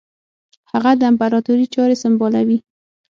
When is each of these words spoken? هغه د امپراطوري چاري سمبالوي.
هغه 0.71 0.91
د 0.99 1.01
امپراطوري 1.11 1.65
چاري 1.73 1.95
سمبالوي. 2.03 2.57